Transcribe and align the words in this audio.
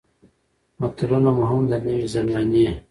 متلونه 0.79 1.29
مو 1.37 1.43
هم 1.51 1.61
د 1.69 1.73
نوې 1.85 2.05
زمانې 2.13 2.67